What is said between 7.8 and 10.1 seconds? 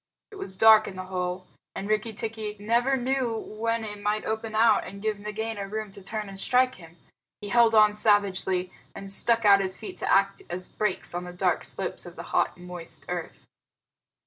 savagely, and stuck out his feet